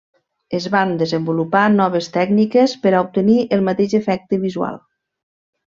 [0.59, 4.85] Es van desenvolupar noves tècniques per a obtenir el mateix efecte visual.